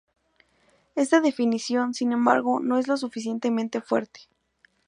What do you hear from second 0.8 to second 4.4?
Esta definición, sin embargo, no es lo suficientemente fuerte.